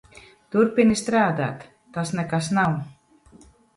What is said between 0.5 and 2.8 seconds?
Turpini strādāt. Tas nekas nav.